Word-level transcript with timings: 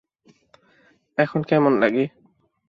এখন 1.17 1.39
কেমন 1.43 1.73
লাগে? 1.81 2.05